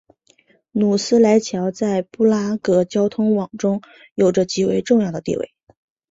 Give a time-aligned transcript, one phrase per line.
[0.71, 3.83] 努斯莱桥在布拉格交通网中
[4.15, 5.51] 有着极为重要的地位。